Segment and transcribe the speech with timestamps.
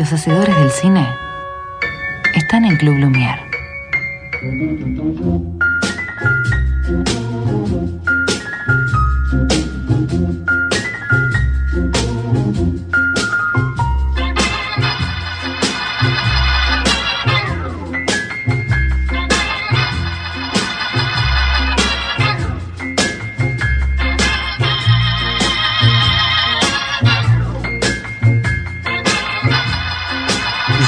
[0.00, 1.06] Los hacedores del cine
[2.34, 3.38] están en Club Lumière.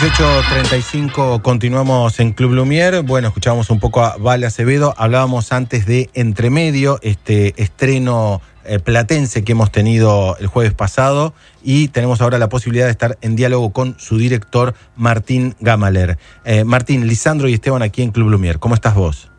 [0.02, 3.06] 18.35 continuamos en Club Lumière.
[3.06, 4.94] Bueno, escuchábamos un poco a Vale Acevedo.
[4.96, 11.86] Hablábamos antes de Entremedio, este estreno eh, platense que hemos tenido el jueves pasado y
[11.86, 16.16] tenemos ahora la posibilidad de estar en diálogo con su director Martín Gamaler.
[16.44, 18.58] Eh, Martín, Lisandro y Esteban aquí en Club Lumière.
[18.58, 19.30] ¿Cómo estás vos?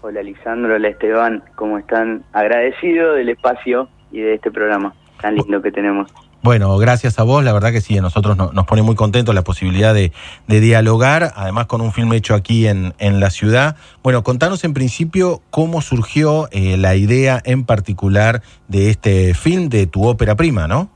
[0.00, 2.22] Hola Lisandro, hola Esteban, ¿cómo están?
[2.32, 6.08] Agradecido del espacio y de este programa tan lindo que tenemos.
[6.42, 9.42] Bueno, gracias a vos, la verdad que sí, a nosotros nos pone muy contentos la
[9.42, 10.10] posibilidad de,
[10.48, 13.76] dialogar, además con un film hecho aquí en, en, la ciudad.
[14.02, 19.86] Bueno, contanos en principio cómo surgió eh, la idea en particular de este film, de
[19.86, 20.90] tu ópera prima, ¿no?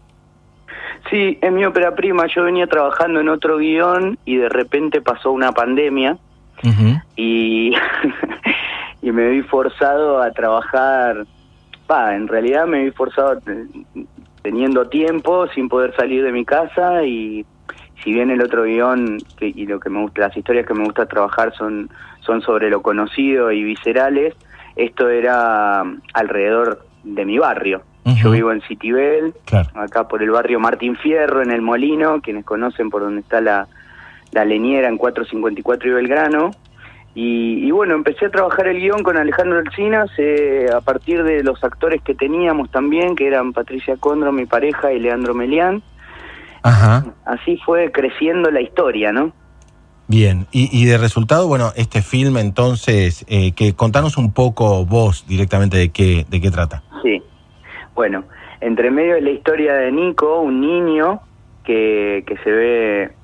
[1.10, 5.30] Sí, es mi ópera prima, yo venía trabajando en otro guion y de repente pasó
[5.30, 6.18] una pandemia
[7.14, 7.72] y,
[9.00, 11.24] y me vi forzado a trabajar,
[11.88, 13.40] va, en realidad me vi forzado
[14.46, 17.44] teniendo tiempo, sin poder salir de mi casa y
[18.04, 20.84] si bien el otro guion que, y lo que me gusta, las historias que me
[20.84, 24.34] gusta trabajar son, son sobre lo conocido y viscerales,
[24.76, 25.82] esto era
[26.14, 27.82] alrededor de mi barrio.
[28.22, 29.34] Yo vivo en Citibel,
[29.74, 33.66] acá por el barrio Martín Fierro, en El Molino, quienes conocen por donde está la,
[34.30, 36.52] la leñera en 454 y Belgrano.
[37.18, 41.64] Y, bueno, empecé a trabajar el guion con Alejandro Alcinas eh, a partir de los
[41.64, 45.82] actores que teníamos también, que eran Patricia Condro, mi pareja, y Leandro Melián.
[46.62, 47.06] Ajá.
[47.24, 49.32] Así fue creciendo la historia, ¿no?
[50.08, 55.78] Bien, y, de resultado, bueno, este film entonces, eh, que contanos un poco vos directamente
[55.78, 56.82] de qué, de qué trata.
[57.02, 57.22] Sí,
[57.94, 58.24] bueno,
[58.60, 61.22] entre medio de la historia de Nico, un niño
[61.64, 63.15] que, que se ve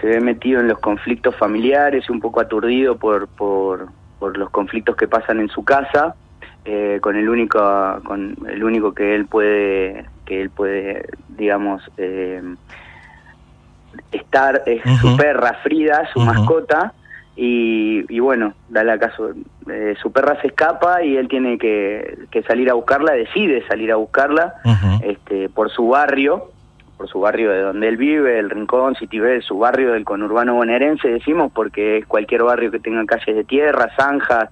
[0.00, 4.50] se ve metido en los conflictos familiares y un poco aturdido por, por, por los
[4.50, 6.14] conflictos que pasan en su casa,
[6.64, 7.58] eh, con el único
[8.04, 12.42] con el único que él puede que él puede digamos eh,
[14.12, 16.92] estar es su perra Frida, su mascota.
[17.38, 19.32] Y, y, bueno, da la caso,
[19.70, 23.92] eh, su perra se escapa y él tiene que, que, salir a buscarla, decide salir
[23.92, 24.54] a buscarla
[25.02, 26.50] este, por su barrio,
[26.96, 31.08] por su barrio de donde él vive, el Rincón, Citibel, su barrio del conurbano bonaerense,
[31.08, 34.50] decimos, porque es cualquier barrio que tenga calles de tierra, zanjas,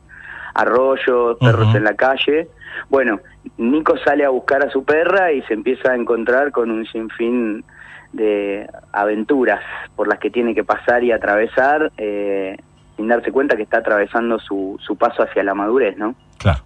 [0.54, 2.48] arroyos, perros en la calle.
[2.88, 3.20] Bueno,
[3.56, 7.64] Nico sale a buscar a su perra y se empieza a encontrar con un sinfín
[8.12, 9.60] de aventuras
[9.96, 12.56] por las que tiene que pasar y atravesar, eh,
[12.96, 16.14] sin darse cuenta que está atravesando su, su paso hacia la madurez, ¿no?
[16.38, 16.60] Claro.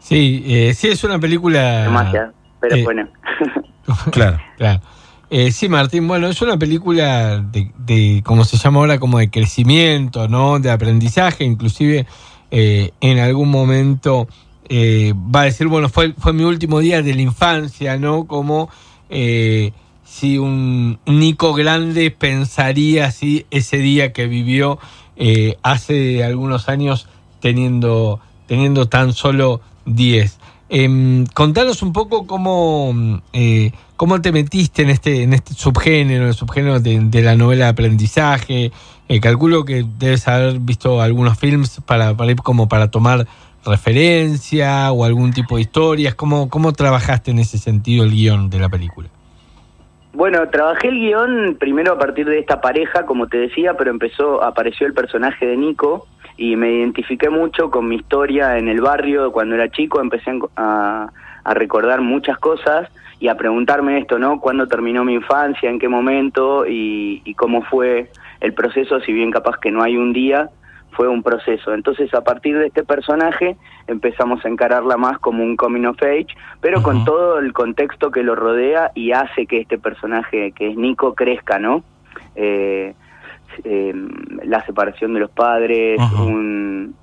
[0.00, 1.84] Sí, eh, sí, es una película...
[1.84, 2.32] Demasiado,
[2.68, 3.08] pero eh, bueno.
[4.10, 4.80] claro, claro.
[5.30, 9.30] Eh, sí, Martín, bueno, es una película de, de, como se llama ahora, como de
[9.30, 10.60] crecimiento, ¿no?
[10.60, 12.06] De aprendizaje, inclusive
[12.50, 14.28] eh, en algún momento
[14.68, 18.26] eh, va a decir, bueno, fue, fue mi último día de la infancia, ¿no?
[18.26, 18.68] Como
[20.04, 24.78] si un Nico grande pensaría así ese día que vivió
[25.62, 27.08] hace algunos años
[27.40, 30.38] teniendo, teniendo tan solo 10.
[30.68, 36.34] Eh, contanos un poco cómo, eh, cómo te metiste en este, en este subgénero, el
[36.34, 38.72] subgénero de, la novela de aprendizaje.
[39.08, 43.26] Eh, calculo que debes haber visto algunos films para, para, como para tomar
[43.64, 46.14] referencia o algún tipo de historias.
[46.14, 49.08] ¿Cómo, ¿Cómo trabajaste en ese sentido el guion de la película?
[50.14, 54.44] Bueno, trabajé el guion primero a partir de esta pareja, como te decía, pero empezó,
[54.44, 59.32] apareció el personaje de Nico, y me identifiqué mucho con mi historia en el barrio
[59.32, 61.10] cuando era chico, empecé a,
[61.46, 62.88] recordar muchas cosas
[63.20, 64.40] y a preguntarme esto, ¿no?
[64.40, 65.68] ¿Cuándo terminó mi infancia?
[65.68, 66.64] ¿En qué momento?
[66.66, 68.10] Y, cómo fue
[68.40, 70.48] el proceso, si bien capaz que no hay un día,
[70.96, 71.74] fue un proceso.
[71.74, 73.56] Entonces, a partir de este personaje,
[73.86, 76.28] empezamos a encararla más como un coming of age,
[76.60, 80.76] pero con todo el contexto que lo rodea y hace que este personaje, que es
[80.76, 81.82] Nico, crezca, ¿no?
[82.36, 82.94] Eh,
[83.64, 83.94] eh,
[84.44, 86.94] la separación de los padres, un,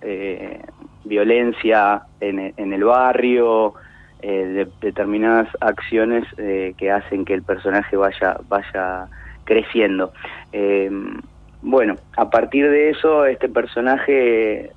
[0.00, 0.60] eh,
[1.04, 3.74] violencia en, en, el barrio,
[4.22, 9.08] eh, determinadas acciones eh, que hacen que el personaje vaya, vaya
[9.44, 10.12] creciendo.
[11.62, 14.72] Bueno, a partir de eso, este personaje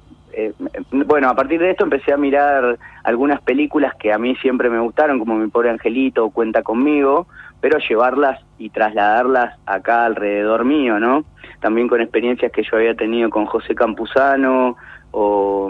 [0.91, 4.79] bueno, a partir de esto empecé a mirar algunas películas que a mí siempre me
[4.79, 7.27] gustaron, como Mi pobre angelito o Cuenta conmigo,
[7.61, 11.25] pero llevarlas y trasladarlas acá alrededor mío, ¿no?
[11.61, 14.77] También con experiencias que yo había tenido con José Campuzano
[15.11, 15.69] o,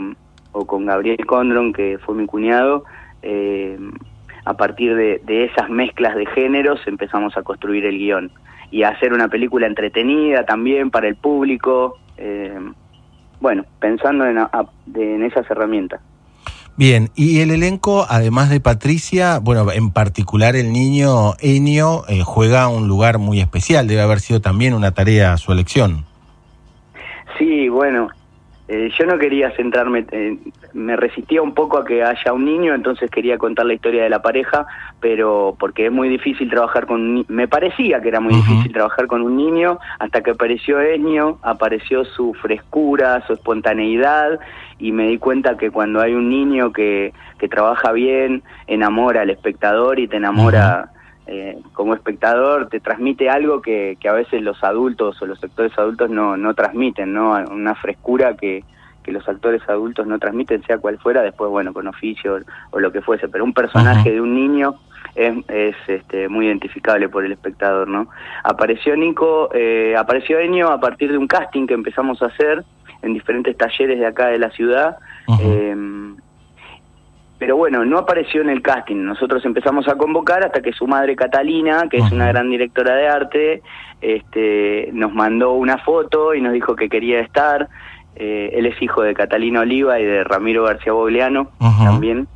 [0.51, 2.83] con Gabriel Condron, que fue mi cuñado.
[3.21, 3.77] Eh,
[4.45, 8.31] a partir de, esas mezclas de géneros empezamos a construir el guion
[8.71, 11.97] y hacer una película entretenida también para el público.
[12.17, 12.57] Eh,
[13.39, 14.37] bueno, pensando en,
[14.95, 16.01] en esas herramientas.
[16.79, 22.69] Bien, y el elenco, además de Patricia, bueno, en particular el niño Enio, eh, juega
[22.69, 26.05] un lugar muy especial, debe haber sido también una tarea su elección.
[27.37, 28.07] Sí, bueno,
[28.71, 30.05] eh, yo no quería centrarme,
[30.73, 34.11] me resistía un poco a que haya un niño, entonces quería contar la historia de
[34.11, 34.67] la pareja,
[34.99, 39.23] pero porque es muy difícil trabajar con, me parecía que era muy difícil trabajar con
[39.23, 44.39] un niño, hasta que apareció Enio, apareció su frescura, su espontaneidad,
[44.77, 49.31] y me di cuenta que cuando hay un niño que, que trabaja bien, enamora al
[49.31, 50.91] espectador y te enamora...
[51.31, 55.77] Eh, como espectador te transmite algo que, que, a veces los adultos o los actores
[55.77, 57.33] adultos no, no transmiten, ¿no?
[57.51, 58.63] Una frescura que,
[59.03, 62.39] que los actores adultos no transmiten, sea cual fuera, después, bueno, con oficio
[62.71, 64.79] o lo que fuese, pero un personaje de un niño
[65.13, 68.07] es, es este, muy identificable por el espectador, ¿no?
[68.43, 72.63] Apareció Nico, eh, apareció Enio a partir de un casting que empezamos a hacer
[73.03, 74.97] en diferentes talleres de acá de la ciudad,
[77.39, 78.97] pero bueno, no apareció en el casting.
[78.97, 83.07] Nosotros empezamos a convocar hasta que su madre Catalina, que es una gran directora de
[83.07, 83.61] arte,
[84.01, 87.69] este, nos mandó una foto y nos dijo que quería estar.
[88.17, 92.27] Eh, él es hijo de Catalina Oliva y de Ramiro García Bogleano, también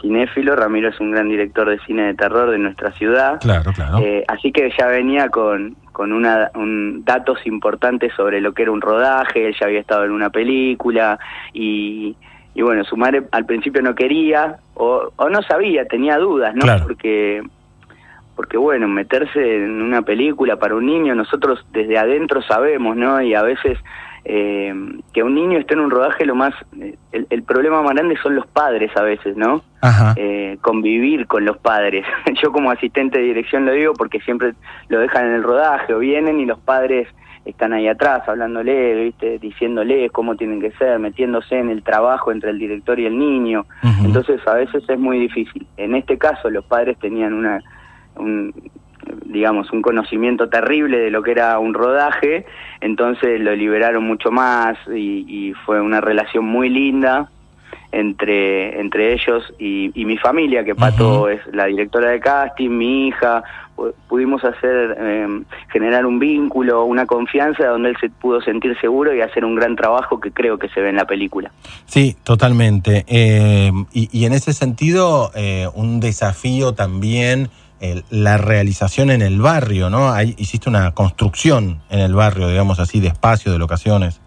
[0.00, 0.54] cinéfilo.
[0.54, 3.40] Ramiro es un gran director de cine de terror de nuestra ciudad.
[3.40, 3.98] Claro, claro.
[3.98, 8.70] Eh, así que ya venía con, con una, un, datos importantes sobre lo que era
[8.70, 9.48] un rodaje.
[9.48, 11.18] Él ya había estado en una película
[11.52, 12.14] y
[12.54, 16.64] y bueno, su madre al principio no quería o, o no sabía, tenía dudas, ¿no?
[16.82, 17.42] Porque
[18.34, 23.20] porque bueno, meterse en una película para un niño, nosotros desde adentro sabemos, ¿no?
[23.20, 23.78] Y a veces
[24.24, 24.72] eh,
[25.12, 26.54] que un niño esté en un rodaje, lo más,
[27.12, 29.62] el, el, problema más grande son los padres a veces, ¿no?
[30.16, 32.06] Eh, convivir con los padres.
[32.42, 34.54] Yo como asistente de dirección lo digo porque siempre
[34.88, 37.08] lo dejan en el rodaje o vienen y los padres
[37.44, 39.38] están ahí atrás hablándole, ¿viste?
[39.38, 43.66] diciéndole cómo tienen que ser, metiéndose en el trabajo entre el director y el niño.
[44.04, 45.66] Entonces a veces es muy difícil.
[45.76, 47.60] En este caso los padres tenían una
[48.16, 48.54] un,
[49.24, 52.46] digamos un conocimiento terrible de lo que era un rodaje,
[52.80, 57.30] entonces lo liberaron mucho más y, y fue una relación muy linda
[57.92, 63.44] entre, entre ellos y, mi familia, que Pato es la directora de casting, mi hija,
[64.08, 69.20] pudimos hacer, em, generar un vínculo, una confianza donde él se pudo sentir seguro y
[69.20, 71.50] hacer un gran trabajo que creo que se ve en la película.
[71.84, 73.04] Sí, totalmente.
[73.06, 77.50] Em, y, en ese sentido, eh, un desafío también
[78.10, 80.12] la realización en el barrio, ¿no?
[80.12, 84.20] Ahí hiciste una construcción en el barrio, digamos así, de espacio, de locaciones.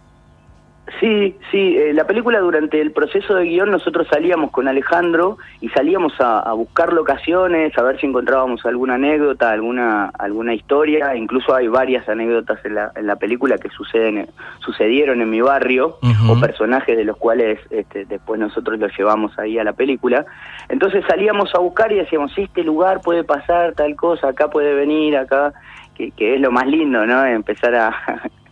[0.99, 5.67] Sí, sí, eh, la película durante el proceso de guion nosotros salíamos con Alejandro y
[5.69, 11.67] salíamos a, buscar locaciones, a ver si encontrábamos alguna anécdota, alguna alguna historia, incluso hay
[11.67, 14.27] varias anécdotas en la, en la película que suceden
[14.59, 15.97] sucedieron en mi barrio
[16.29, 20.25] o personajes de los cuales este, después nosotros los llevamos ahí a la película.
[20.69, 25.17] Entonces salíamos a buscar y decíamos, este lugar puede pasar tal cosa, acá puede venir,
[25.17, 25.53] acá,
[25.93, 27.25] que, que es lo más lindo, ¿no?
[27.25, 28.21] Empezar a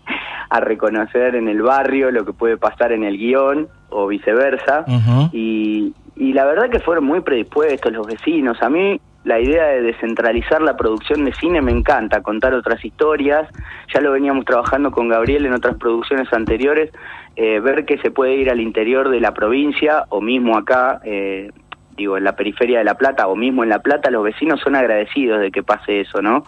[0.49, 4.85] a reconocer en el barrio lo que puede pasar en el guion o viceversa.
[5.31, 8.61] y, y la verdad que fueron muy predispuestos los vecinos.
[8.61, 13.47] A mí la idea de descentralizar la producción de cine me encanta, contar otras historias.
[13.93, 16.91] Ya lo veníamos trabajando con Gabriel en otras producciones anteriores,
[17.35, 20.99] eh, ver que se puede ir al interior de la provincia o mismo acá.
[21.05, 21.51] Eh,
[21.95, 24.75] digo, en la periferia de La Plata o mismo en La Plata, los vecinos son
[24.75, 26.43] agradecidos de que pase eso, ¿no?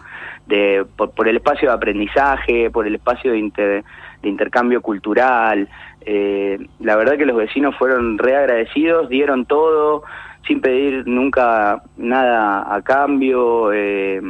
[0.46, 3.82] De, por, el espacio de aprendizaje, por el espacio de,
[4.22, 5.68] de intercambio cultural.
[6.00, 10.04] Eh, la verdad que los vecinos fueron reagradecidos, dieron todo,
[10.46, 14.20] sin pedir nunca nada a cambio, eh,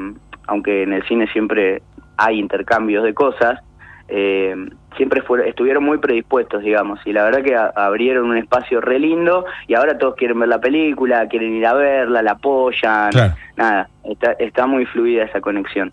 [0.47, 1.83] aunque en el cine siempre
[2.17, 3.61] hay intercambios de cosas.
[4.09, 4.55] Eh,
[4.97, 9.75] siempre estuvieron muy predispuestos, digamos, y la verdad que abrieron un espacio re lindo y
[9.75, 13.11] ahora todos quieren ver la película, quieren ir a verla, la apoyan,
[13.57, 15.93] nada, está, está muy fluida esa conexión.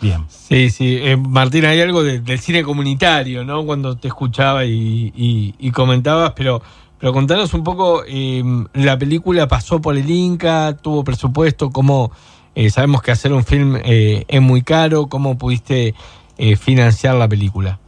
[0.00, 0.24] Bien.
[0.28, 0.98] Sí, sí.
[1.00, 3.64] Eh, Martín, hay algo del cine comunitario, ¿no?
[3.64, 6.60] Cuando te escuchaba y, comentabas, pero,
[6.98, 12.10] pero contanos un poco, em, la película pasó por el Inca, tuvo presupuesto, cómo
[12.54, 15.94] eh, sabemos que hacer un film eh, es muy caro, cómo pudiste
[16.58, 17.78] financiar la película.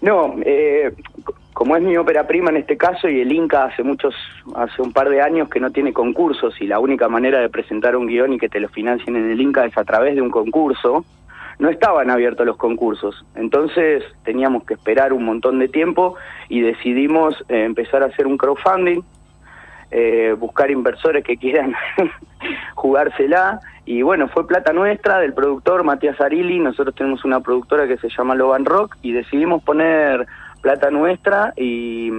[0.00, 0.92] No, eh,
[1.58, 4.14] como es mi ópera prima en este caso y el Inca hace muchos,
[4.54, 7.96] hace un par de años que no tiene concursos y la única manera de presentar
[7.96, 10.30] un guion y que te lo financien en el Inca es a través de un
[10.30, 11.04] concurso,
[11.58, 13.24] no estaban abiertos los concursos.
[13.34, 16.14] Entonces teníamos que esperar un montón de tiempo
[16.48, 19.00] y decidimos eh, empezar a hacer un crowdfunding,
[19.90, 21.74] eh, buscar inversores que quieran
[22.74, 23.60] jugársela.
[23.84, 26.58] Y bueno, fue plata nuestra del productor Matías Arili.
[26.58, 30.26] Nosotros tenemos una productora que se llama Loban Rock y decidimos poner
[30.60, 32.10] plata nuestra y,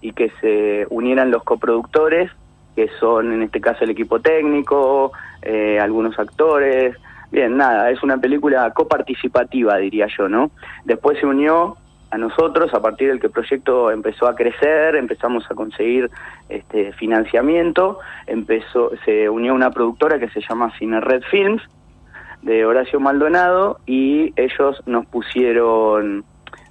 [0.00, 2.30] y que se unieran los coproductores,
[2.74, 5.12] que son en este caso el equipo técnico,
[5.42, 6.96] eh, algunos actores,
[7.30, 10.50] Bien, nada, es una película coparticipativa, diría yo, ¿no?
[10.84, 11.76] Después se unió
[12.10, 16.10] a nosotros, a partir del que el proyecto empezó a crecer, empezamos a conseguir
[16.48, 21.62] este financiamiento, empezó, se unió una productora que se llama Cine Red Films,
[22.42, 26.24] de Horacio Maldonado, y ellos nos pusieron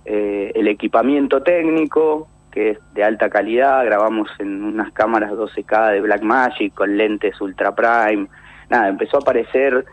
[0.05, 6.01] eh, el equipamiento técnico, que es de alta calidad, grabamos en unas cámaras 12K de
[6.01, 8.27] Blackmagic con lentes Ultra Prime,
[8.69, 9.85] nada, empezó a aparecer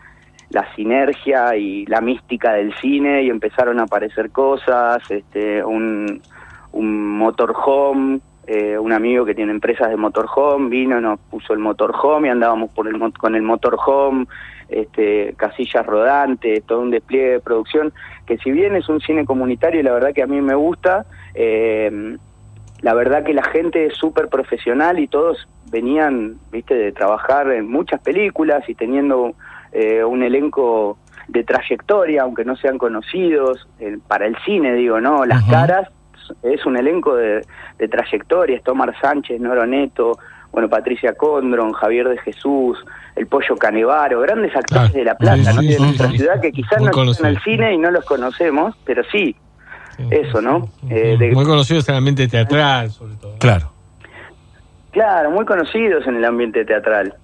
[0.49, 6.21] la sinergia y la mística del cine y empezaron a aparecer cosas, este, un,
[6.71, 12.27] un motorhome, eh, un amigo que tiene empresas de motorhome vino, nos puso el motorhome
[12.27, 14.27] y andábamos por el, con el motorhome,
[14.69, 17.91] este, casillas rodantes, todo un despliegue de producción,
[18.25, 21.05] que si bien es un cine comunitario y la verdad que a mí me gusta,
[21.33, 22.17] eh,
[22.81, 27.67] la verdad que la gente es súper profesional y todos venían, viste, de trabajar en
[27.67, 29.33] muchas películas y teniendo
[29.75, 33.67] eh, un elenco de trayectoria, aunque no sean conocidos,
[34.07, 35.25] para el cine digo, ¿no?
[35.25, 35.89] Las caras
[36.43, 37.45] es un elenco de,
[37.89, 40.17] trayectoria, Tomar Sánchez, Noro Neto,
[40.51, 42.77] bueno, Patricia Condron, Javier de Jesús,
[43.17, 45.61] el Pollo Canevaro, grandes actores de La Plata, ¿no?
[45.61, 49.03] de nuestra ciudad que quizás no están en el cine y no los conocemos, pero
[49.11, 49.35] sí,
[50.09, 50.69] eso, ¿no?
[50.89, 53.35] Eh, muy conocidos en el ambiente teatral, sobre todo.
[53.39, 53.71] Claro.
[54.91, 57.15] Claro, muy conocidos en el ambiente teatral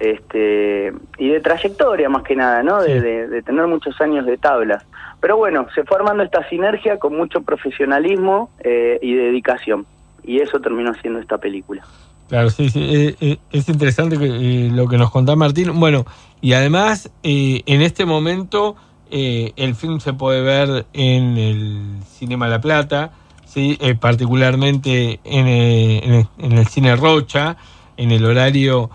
[0.00, 2.82] este, y de trayectoria más que nada, ¿no?
[2.82, 4.82] De, tener muchos años de tablas.
[5.20, 9.84] Pero bueno, se fue armando esta sinergia con mucho profesionalismo eh, y dedicación.
[10.24, 11.82] Y eso terminó siendo esta película.
[12.28, 12.82] Claro, sí, sí.
[12.82, 15.78] Eh, eh, es interesante lo que nos contaba Martín.
[15.78, 16.06] Bueno,
[16.40, 18.76] y además, en este momento,
[19.10, 23.10] el film se puede ver en el Cinema La Plata,
[23.44, 25.46] sí, particularmente en,
[26.38, 27.58] en el Cine Rocha,
[27.98, 28.88] en el horario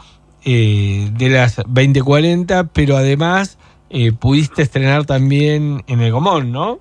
[0.45, 3.57] eh, de las 20:40, pero además
[3.89, 6.79] eh, pudiste estrenar también en el Gomón, ¿no?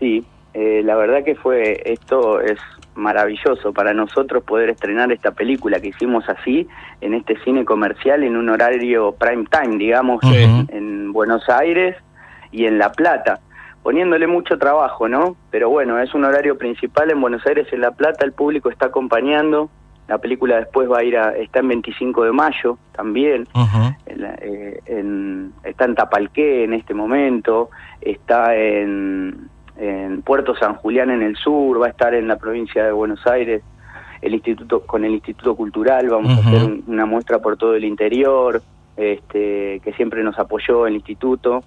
[0.00, 2.58] Sí, eh, la verdad que fue, esto es
[2.94, 6.66] maravilloso para nosotros poder estrenar esta película que hicimos así,
[7.00, 11.96] en este cine comercial, en un horario prime time, digamos, en, Buenos Aires
[12.52, 13.40] y en La Plata
[13.82, 15.36] poniéndole mucho trabajo, ¿no?
[15.50, 18.86] Pero bueno, es un horario principal en Buenos Aires, en La Plata, el público está
[18.86, 19.70] acompañando,
[20.08, 23.46] la película después va a ir a, está en 25 de mayo también,
[24.06, 27.70] eh, en, está en Tapalqué en este momento,
[28.00, 32.84] está en, en Puerto San Julián en el sur, va a estar en la provincia
[32.84, 33.62] de Buenos Aires,
[34.22, 38.62] el instituto con el Instituto Cultural, vamos a hacer una muestra por todo el interior,
[38.96, 41.64] este, que siempre nos apoyó el instituto.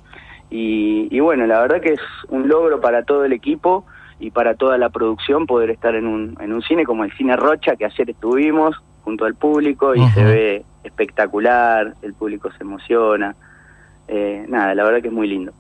[0.50, 3.86] Y, y bueno, la verdad que es un logro para todo el equipo
[4.20, 7.36] y para toda la producción poder estar en un, en un cine como el Cine
[7.36, 13.36] Rocha, que ayer estuvimos junto al público y se ve espectacular, el público se emociona.
[14.08, 15.54] Eh, nada, la verdad que es muy lindo.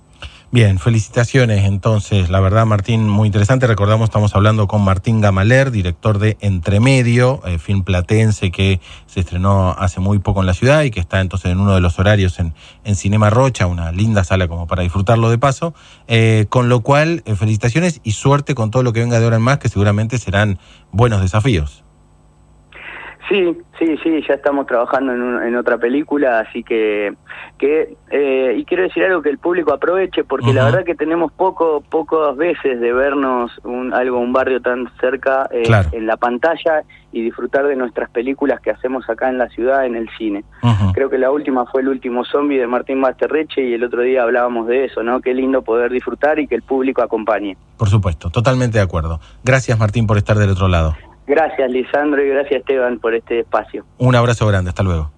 [0.51, 3.67] Bien, felicitaciones entonces, la verdad Martín, muy interesante.
[3.67, 9.75] Recordamos, estamos hablando con Martín Gamaler, director de Entremedio, eh, film platense que se estrenó
[9.77, 12.39] hace muy poco en la ciudad y que está entonces en uno de los horarios
[12.39, 15.75] en, en Cinema Rocha, una linda sala como para disfrutarlo de paso.
[16.07, 19.37] Eh, con lo cual, eh, felicitaciones y suerte con todo lo que venga de ahora
[19.37, 20.57] en más, que seguramente serán
[20.91, 21.83] buenos desafíos.
[23.29, 27.13] Sí, sí, sí, ya estamos trabajando en, en otra película, así que,
[27.59, 31.31] que eh, y quiero decir algo que el público aproveche, porque la verdad que tenemos
[31.31, 36.81] poco, pocas veces de vernos un, algo, un barrio tan cerca eh, en la pantalla
[37.11, 40.43] y disfrutar de nuestras películas que hacemos acá en la ciudad, en el cine.
[40.93, 44.23] Creo que la última fue El último zombie de Martín Basterreche y el otro día
[44.23, 45.21] hablábamos de eso, ¿no?
[45.21, 47.57] Qué lindo poder disfrutar y que el público acompañe.
[47.77, 49.19] Por supuesto, totalmente de acuerdo.
[49.43, 50.95] Gracias Martín por estar del otro lado.
[51.29, 53.85] Gracias, Lisandro, y gracias, Esteban, por este espacio.
[53.99, 55.11] Un abrazo grande, hasta luego.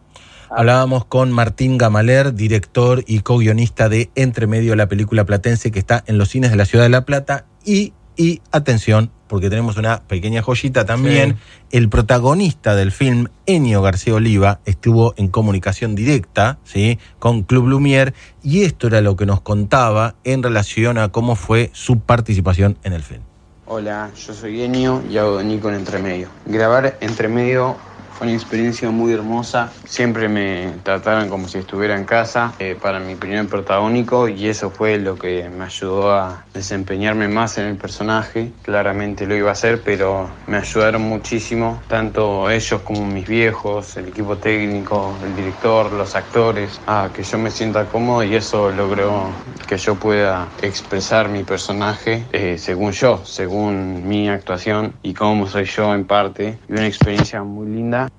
[0.50, 6.04] Hablábamos con Martín Gamaler, director y co-guionista de Entre Medio, la película platense que está
[6.08, 7.46] en los cines de la ciudad de La Plata.
[7.64, 11.38] Y, y atención, porque tenemos una pequeña joyita también.
[11.72, 17.00] El protagonista del film, Enio García Oliva, estuvo en comunicación directa ¿sí?
[17.20, 18.14] con Club Lumière
[18.44, 22.92] y esto era lo que nos contaba en relación a cómo fue su participación en
[22.92, 23.22] el film.
[23.68, 26.28] Hola, yo soy Enio y hago de Nico en Entremedio.
[26.46, 27.78] Grabar Entremedio
[28.22, 29.72] fue una experiencia muy hermosa.
[29.84, 34.70] Siempre me trataron como si estuviera en casa eh, para mi primer protagónico y eso
[34.70, 38.52] fue lo que me ayudó a desempeñarme más en el personaje.
[38.62, 44.10] Claramente lo iba a hacer, pero me ayudaron muchísimo, tanto ellos como mis viejos, el
[44.10, 49.32] equipo técnico, el director, los actores, a que yo me sienta cómodo y eso logró
[49.68, 55.66] que yo pueda expresar mi personaje eh, según yo, según mi actuación y cómo soy
[55.66, 56.60] yo en parte.
[56.70, 58.11] Y una experiencia muy linda.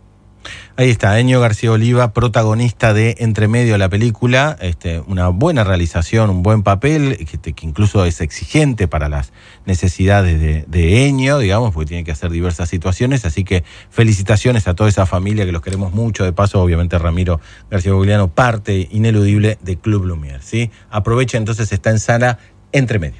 [0.77, 6.31] Ahí está, Eño García Oliva, protagonista de Entre Medio la película, este, una buena realización,
[6.31, 9.33] un buen papel, que, que incluso es exigente para las
[9.67, 14.89] necesidades de, de, digamos, porque tiene que hacer diversas situaciones, así que felicitaciones a toda
[14.89, 19.77] esa familia que los queremos mucho, de paso, obviamente Ramiro García Juliano, parte ineludible de
[19.77, 20.71] Club Lumière, ¿sí?
[20.91, 22.39] Aprovecha entonces, está en sala
[22.73, 23.11] Entre Medio.